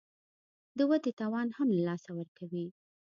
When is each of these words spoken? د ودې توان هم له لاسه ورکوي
د 0.77 0.79
ودې 0.89 1.11
توان 1.19 1.47
هم 1.57 1.67
له 1.77 1.81
لاسه 1.87 2.09
ورکوي 2.19 2.65